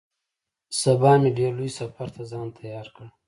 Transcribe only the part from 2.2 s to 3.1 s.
ځان تيار کړ.